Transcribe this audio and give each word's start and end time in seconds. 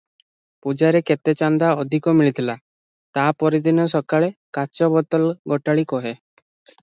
ପୂଜାରେ 0.67 0.99
କେତେ 1.09 1.33
ଚାନ୍ଦା 1.41 1.67
ଅଧିକ 1.81 2.13
ମିଳିଥିଲା 2.21 2.55
ତା 3.17 3.25
ପରଦିନ 3.43 3.87
ସକାଳେ 3.93 4.29
କାଚ 4.61 4.89
ବୋତଲ 4.95 5.31
ଗୋଟାଳି 5.53 5.85
କହେ 5.93 6.15